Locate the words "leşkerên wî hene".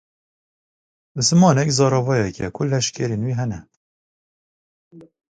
2.71-3.59